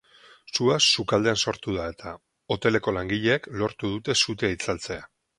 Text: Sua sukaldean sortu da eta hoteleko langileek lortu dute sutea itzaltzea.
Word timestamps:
Sua 0.53 0.75
sukaldean 0.93 1.37
sortu 1.49 1.73
da 1.75 1.83
eta 1.91 2.13
hoteleko 2.55 2.93
langileek 2.97 3.45
lortu 3.61 3.91
dute 3.93 4.17
sutea 4.23 4.51
itzaltzea. 4.57 5.05